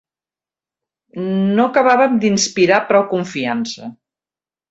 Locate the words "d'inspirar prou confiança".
2.25-3.93